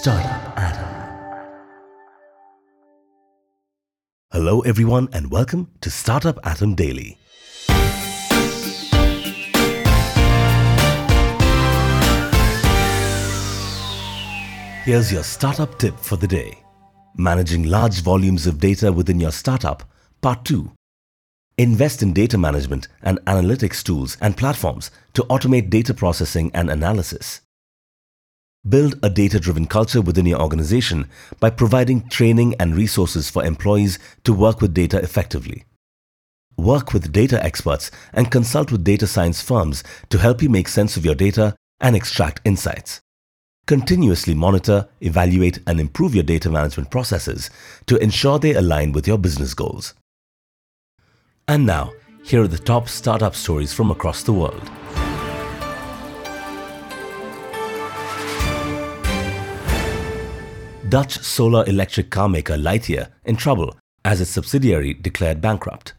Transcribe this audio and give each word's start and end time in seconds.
Startup 0.00 0.56
Atom. 0.56 0.88
Hello, 4.30 4.60
everyone, 4.60 5.08
and 5.12 5.28
welcome 5.28 5.72
to 5.80 5.90
Startup 5.90 6.38
Atom 6.46 6.76
Daily. 6.76 7.18
Here's 14.84 15.10
your 15.12 15.24
startup 15.24 15.76
tip 15.80 15.98
for 15.98 16.14
the 16.14 16.28
day 16.28 16.62
Managing 17.16 17.64
large 17.64 18.00
volumes 18.02 18.46
of 18.46 18.60
data 18.60 18.92
within 18.92 19.18
your 19.18 19.32
startup, 19.32 19.82
Part 20.20 20.44
2. 20.44 20.70
Invest 21.58 22.04
in 22.04 22.12
data 22.12 22.38
management 22.38 22.86
and 23.02 23.18
analytics 23.26 23.82
tools 23.82 24.16
and 24.20 24.36
platforms 24.36 24.92
to 25.14 25.24
automate 25.24 25.70
data 25.70 25.92
processing 25.92 26.52
and 26.54 26.70
analysis. 26.70 27.40
Build 28.66 28.98
a 29.02 29.08
data 29.08 29.38
driven 29.38 29.66
culture 29.66 30.00
within 30.00 30.26
your 30.26 30.40
organization 30.40 31.08
by 31.38 31.50
providing 31.50 32.08
training 32.08 32.54
and 32.58 32.74
resources 32.74 33.30
for 33.30 33.44
employees 33.44 33.98
to 34.24 34.32
work 34.32 34.60
with 34.60 34.74
data 34.74 34.98
effectively. 34.98 35.64
Work 36.56 36.92
with 36.92 37.12
data 37.12 37.42
experts 37.42 37.90
and 38.12 38.32
consult 38.32 38.72
with 38.72 38.82
data 38.82 39.06
science 39.06 39.40
firms 39.40 39.84
to 40.10 40.18
help 40.18 40.42
you 40.42 40.48
make 40.48 40.68
sense 40.68 40.96
of 40.96 41.04
your 41.04 41.14
data 41.14 41.54
and 41.80 41.94
extract 41.94 42.40
insights. 42.44 43.00
Continuously 43.66 44.34
monitor, 44.34 44.88
evaluate, 45.00 45.60
and 45.66 45.78
improve 45.78 46.14
your 46.14 46.24
data 46.24 46.50
management 46.50 46.90
processes 46.90 47.50
to 47.86 47.96
ensure 47.98 48.38
they 48.38 48.54
align 48.54 48.90
with 48.90 49.06
your 49.06 49.18
business 49.18 49.54
goals. 49.54 49.94
And 51.46 51.64
now, 51.64 51.92
here 52.24 52.42
are 52.42 52.48
the 52.48 52.58
top 52.58 52.88
startup 52.88 53.36
stories 53.36 53.72
from 53.72 53.90
across 53.90 54.22
the 54.24 54.32
world. 54.32 54.68
Dutch 60.88 61.18
solar 61.18 61.66
electric 61.66 62.08
car 62.08 62.30
maker 62.30 62.54
Lightyear 62.54 63.10
in 63.24 63.36
trouble 63.36 63.76
as 64.06 64.22
its 64.22 64.30
subsidiary 64.30 64.94
declared 64.94 65.38
bankrupt. 65.38 65.92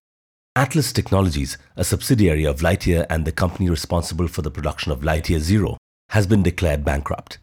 Atlas 0.55 0.91
Technologies, 0.91 1.59
a 1.75 1.83
subsidiary 1.83 2.43
of 2.43 2.61
Lightyear 2.61 3.05
and 3.07 3.23
the 3.23 3.31
company 3.31 3.69
responsible 3.69 4.27
for 4.27 4.41
the 4.41 4.49
production 4.49 4.91
of 4.91 5.01
Lightyear 5.01 5.41
Zero, 5.41 5.77
has 6.09 6.25
been 6.25 6.41
declared 6.41 6.83
bankrupt. 6.83 7.37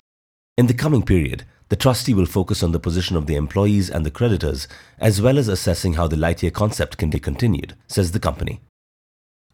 In 0.58 0.66
the 0.66 0.74
coming 0.74 1.04
period, 1.04 1.44
the 1.68 1.76
trustee 1.76 2.14
will 2.14 2.26
focus 2.26 2.64
on 2.64 2.72
the 2.72 2.80
position 2.80 3.16
of 3.16 3.26
the 3.26 3.36
employees 3.36 3.90
and 3.90 4.04
the 4.04 4.10
creditors, 4.10 4.66
as 4.98 5.22
well 5.22 5.38
as 5.38 5.46
assessing 5.46 5.94
how 5.94 6.08
the 6.08 6.16
Lightyear 6.16 6.52
concept 6.52 6.98
can 6.98 7.10
be 7.10 7.20
continued, 7.20 7.76
says 7.86 8.10
the 8.10 8.18
company. 8.18 8.60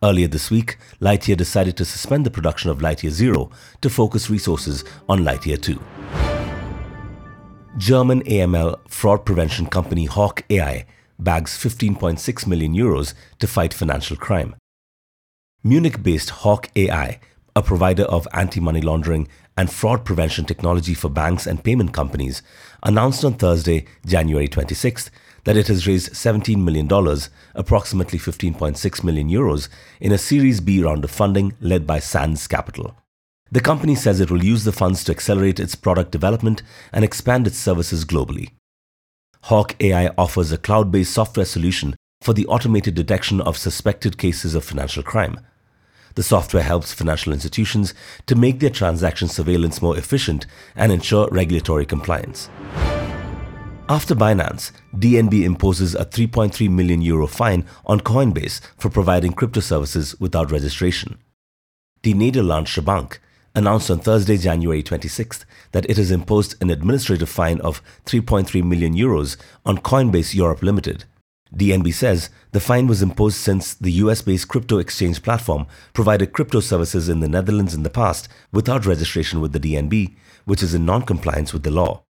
Earlier 0.03 0.29
this 0.29 0.51
week, 0.51 0.79
Lightyear 1.01 1.37
decided 1.37 1.77
to 1.77 1.85
suspend 1.85 2.25
the 2.25 2.31
production 2.31 2.71
of 2.71 2.79
Lightyear 2.79 3.11
Zero 3.11 3.51
to 3.83 3.91
focus 3.91 4.31
resources 4.31 4.83
on 5.11 5.25
Lightyear 5.25 5.61
2. 5.61 6.22
German 7.79 8.23
AML 8.25 8.79
fraud 8.87 9.25
prevention 9.25 9.65
company 9.65 10.05
Hawk 10.05 10.45
AI 10.51 10.85
bags 11.19 11.57
15.6 11.57 12.47
million 12.47 12.75
euros 12.75 13.15
to 13.39 13.47
fight 13.47 13.73
financial 13.73 14.15
crime. 14.15 14.55
Munich 15.65 16.03
based 16.03 16.31
Hawk 16.31 16.69
AI, 16.77 17.19
a 17.57 17.63
provider 17.63 18.03
of 18.03 18.29
anti 18.35 18.61
money 18.61 18.83
laundering 18.83 19.27
and 19.57 19.73
fraud 19.73 20.05
prevention 20.05 20.45
technology 20.45 20.93
for 20.93 21.09
banks 21.09 21.47
and 21.47 21.65
payment 21.65 21.95
companies, 21.95 22.43
announced 22.83 23.25
on 23.25 23.35
Thursday, 23.35 23.87
January 24.05 24.49
26th, 24.49 25.09
that 25.45 25.57
it 25.57 25.69
has 25.69 25.87
raised 25.87 26.13
$17 26.13 26.63
million, 26.63 26.87
approximately 27.55 28.19
15.6 28.19 29.03
million 29.03 29.31
euros, 29.31 29.69
in 29.99 30.13
a 30.13 30.19
Series 30.19 30.61
B 30.61 30.83
round 30.83 31.05
of 31.05 31.11
funding 31.11 31.55
led 31.61 31.87
by 31.87 31.99
Sands 31.99 32.47
Capital. 32.47 33.02
The 33.53 33.61
company 33.61 33.95
says 33.95 34.19
it 34.19 34.31
will 34.31 34.43
use 34.43 34.65
the 34.65 34.73
funds 34.73 35.05
to 35.05 35.13
accelerate 35.13 35.61
its 35.61 35.75
product 35.75 36.11
development 36.11 36.63
and 36.91 37.05
expand 37.05 37.47
its 37.47 37.59
services 37.59 38.07
globally. 38.07 38.53
Hawk 39.43 39.77
AI 39.79 40.09
offers 40.17 40.51
a 40.51 40.57
cloud 40.57 40.91
based 40.91 41.13
software 41.13 41.45
solution 41.45 41.95
for 42.23 42.33
the 42.33 42.47
automated 42.47 42.95
detection 42.95 43.43
of 43.43 43.59
suspected 43.59 44.17
cases 44.17 44.55
of 44.55 44.65
financial 44.65 45.03
crime. 45.03 45.39
The 46.15 46.23
software 46.23 46.63
helps 46.63 46.95
financial 46.95 47.35
institutions 47.35 47.93
to 48.25 48.35
make 48.35 48.61
their 48.61 48.71
transaction 48.71 49.29
surveillance 49.29 49.83
more 49.83 49.99
efficient 49.99 50.47
and 50.75 50.91
ensure 50.91 51.29
regulatory 51.31 51.85
compliance. 51.85 52.49
After 53.87 54.15
Binance, 54.15 54.73
DNB 54.95 55.43
imposes 55.45 55.95
a 55.95 56.07
3.3 56.07 56.71
million 56.71 57.03
euro 57.03 57.27
fine 57.27 57.67
on 57.85 58.01
Coinbase 58.01 58.63
for 58.79 58.89
providing 58.89 59.35
crypto 59.35 59.61
services 59.61 60.19
without 60.19 60.51
registration. 60.51 61.19
Die 62.03 62.15
Nederlandsche 62.15 62.83
Bank 62.83 63.21
announced 63.55 63.91
on 63.91 64.01
Thursday, 64.01 64.37
January 64.37 64.83
26th, 64.83 65.45
that 65.73 65.89
it 65.89 65.97
has 65.97 66.11
imposed 66.11 66.55
an 66.63 66.71
administrative 66.71 67.29
fine 67.29 67.61
of 67.61 67.83
3.3 68.07 68.63
million 68.65 68.95
euros 68.95 69.37
on 69.65 69.79
Coinbase 69.79 70.35
Europe 70.35 70.63
Limited. 70.63 71.05
DNB 71.55 71.93
says 71.93 72.31
the 72.53 72.61
fine 72.61 72.87
was 72.87 73.03
imposed 73.03 73.37
since 73.37 73.75
the 73.75 73.93
US 73.93 74.23
based 74.23 74.49
crypto 74.49 74.79
exchange 74.79 75.23
platform 75.23 75.67
provided 75.93 76.33
crypto 76.33 76.61
services 76.61 77.09
in 77.09 77.21
the 77.21 77.29
Netherlands 77.29 77.75
in 77.75 77.83
the 77.83 77.91
past 77.91 78.29
without 78.53 78.87
registration 78.87 79.41
with 79.41 79.53
the 79.53 79.61
DNB, 79.61 80.15
which 80.47 80.63
is 80.63 80.73
in 80.75 80.87
non 80.87 81.03
compliance 81.03 81.53
with 81.53 81.63
the 81.63 81.71
law. 81.71 82.03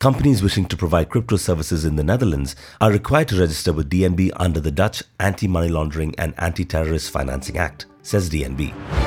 Companies 0.00 0.42
wishing 0.42 0.66
to 0.66 0.76
provide 0.76 1.08
crypto 1.08 1.36
services 1.36 1.84
in 1.84 1.96
the 1.96 2.02
Netherlands 2.02 2.56
are 2.80 2.90
required 2.90 3.28
to 3.28 3.38
register 3.38 3.72
with 3.72 3.88
DNB 3.88 4.32
under 4.36 4.60
the 4.60 4.72
Dutch 4.72 5.02
Anti 5.20 5.46
Money 5.46 5.68
Laundering 5.68 6.14
and 6.18 6.34
Anti 6.38 6.64
Terrorist 6.64 7.10
Financing 7.10 7.56
Act, 7.56 7.86
says 8.02 8.28
DNB. 8.28 9.01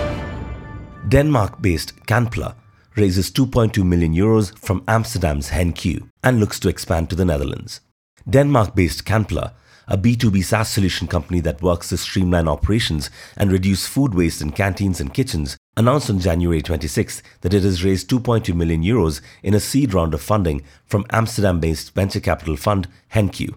Denmark 1.08 1.62
based 1.62 1.96
Kanpla 2.08 2.56
raises 2.96 3.30
2.2 3.30 3.86
million 3.86 4.16
euros 4.16 4.58
from 4.58 4.84
Amsterdam's 4.88 5.50
HenQ 5.50 6.10
and 6.24 6.40
looks 6.40 6.60
to 6.60 6.68
expand 6.68 7.12
to 7.12 7.16
the 7.16 7.26
Netherlands. 7.26 7.82
Denmark 8.28 8.74
based 8.74 9.06
Kanpla, 9.06 9.54
a 9.88 10.00
B2B 10.00 10.44
SaaS 10.44 10.70
solution 10.70 11.08
company 11.08 11.42
that 11.42 11.62
works 11.62 11.90
to 11.90 11.98
streamline 11.98 12.48
operations 12.48 13.12
and 13.38 13.52
reduce 13.52 13.86
food 13.86 14.16
waste 14.16 14.42
in 14.42 14.52
canteens 14.52 15.00
and 15.00 15.14
kitchens, 15.14 15.58
announced 15.78 16.10
on 16.10 16.20
January 16.20 16.64
26 16.64 17.22
that 17.42 17.54
it 17.54 17.62
has 17.62 17.84
raised 17.84 18.10
2.2 18.10 18.56
million 18.56 18.82
euros 18.82 19.22
in 19.44 19.54
a 19.54 19.60
seed 19.60 19.94
round 19.94 20.16
of 20.16 20.24
funding 20.24 20.64
from 20.88 21.06
Amsterdam 21.12 21.60
based 21.60 21.94
venture 21.94 22.20
capital 22.20 22.56
fund 22.56 22.88
HenQ. 23.14 23.54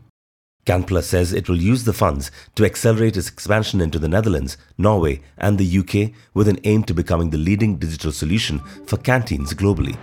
Kanpla 0.66 1.02
says 1.02 1.32
it 1.32 1.48
will 1.48 1.60
use 1.60 1.84
the 1.84 1.92
funds 1.92 2.30
to 2.54 2.64
accelerate 2.64 3.16
its 3.16 3.28
expansion 3.28 3.80
into 3.80 3.98
the 3.98 4.08
Netherlands, 4.08 4.56
Norway, 4.76 5.22
and 5.38 5.58
the 5.58 5.78
UK 5.78 6.12
with 6.34 6.48
an 6.48 6.58
aim 6.64 6.84
to 6.84 6.94
becoming 6.94 7.30
the 7.30 7.38
leading 7.38 7.76
digital 7.76 8.12
solution 8.12 8.60
for 8.86 8.98
canteens 8.98 9.54
globally. 9.54 9.96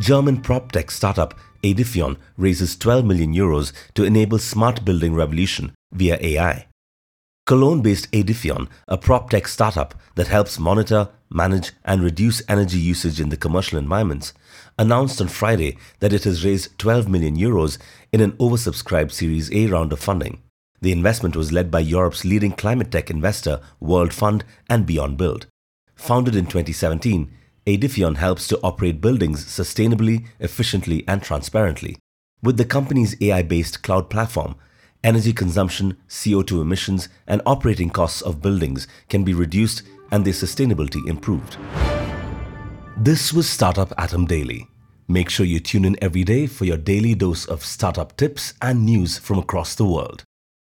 German 0.00 0.40
prop 0.40 0.72
tech 0.72 0.90
startup 0.90 1.34
aedifion 1.62 2.16
raises 2.36 2.76
12 2.76 3.04
million 3.04 3.34
euros 3.34 3.72
to 3.94 4.04
enable 4.04 4.38
smart 4.38 4.84
building 4.84 5.14
revolution 5.14 5.72
via 5.92 6.18
AI. 6.20 6.69
Cologne 7.50 7.80
based 7.82 8.08
aedifion, 8.12 8.68
a 8.86 8.96
prop 8.96 9.28
tech 9.28 9.48
startup 9.48 9.96
that 10.14 10.28
helps 10.28 10.60
monitor, 10.60 11.08
manage, 11.30 11.72
and 11.84 12.00
reduce 12.00 12.44
energy 12.48 12.78
usage 12.78 13.20
in 13.20 13.30
the 13.30 13.36
commercial 13.36 13.76
environments, 13.76 14.32
announced 14.78 15.20
on 15.20 15.26
Friday 15.26 15.76
that 15.98 16.12
it 16.12 16.22
has 16.22 16.44
raised 16.44 16.78
12 16.78 17.08
million 17.08 17.36
euros 17.36 17.76
in 18.12 18.20
an 18.20 18.30
oversubscribed 18.34 19.10
Series 19.10 19.52
A 19.52 19.66
round 19.66 19.92
of 19.92 19.98
funding. 19.98 20.40
The 20.80 20.92
investment 20.92 21.34
was 21.34 21.50
led 21.50 21.72
by 21.72 21.80
Europe's 21.80 22.24
leading 22.24 22.52
climate 22.52 22.92
tech 22.92 23.10
investor, 23.10 23.60
World 23.80 24.14
Fund 24.14 24.44
and 24.68 24.86
Beyond 24.86 25.18
Build. 25.18 25.48
Founded 25.96 26.36
in 26.36 26.46
2017, 26.46 27.32
aedifion 27.66 28.18
helps 28.18 28.46
to 28.46 28.60
operate 28.62 29.00
buildings 29.00 29.44
sustainably, 29.44 30.24
efficiently, 30.38 31.02
and 31.08 31.20
transparently. 31.20 31.96
With 32.44 32.58
the 32.58 32.64
company's 32.64 33.20
AI 33.20 33.42
based 33.42 33.82
cloud 33.82 34.08
platform, 34.08 34.54
energy 35.02 35.32
consumption, 35.32 35.96
CO2 36.08 36.60
emissions, 36.62 37.08
and 37.26 37.42
operating 37.46 37.90
costs 37.90 38.22
of 38.22 38.42
buildings 38.42 38.86
can 39.08 39.24
be 39.24 39.34
reduced 39.34 39.82
and 40.10 40.24
their 40.24 40.32
sustainability 40.32 41.06
improved. 41.06 41.56
This 42.96 43.32
was 43.32 43.48
Startup 43.48 43.92
Atom 43.96 44.26
Daily. 44.26 44.68
Make 45.08 45.30
sure 45.30 45.46
you 45.46 45.58
tune 45.58 45.84
in 45.84 45.96
every 46.02 46.22
day 46.22 46.46
for 46.46 46.64
your 46.64 46.76
daily 46.76 47.14
dose 47.14 47.44
of 47.44 47.64
startup 47.64 48.16
tips 48.16 48.54
and 48.62 48.84
news 48.84 49.18
from 49.18 49.38
across 49.38 49.74
the 49.74 49.84
world. 49.84 50.22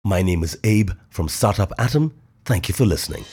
My 0.03 0.21
name 0.21 0.43
is 0.43 0.57
Abe 0.63 0.91
from 1.09 1.27
Startup 1.27 1.73
Atom. 1.77 2.13
Thank 2.45 2.69
you 2.69 2.73
for 2.73 2.85
listening. 2.85 3.25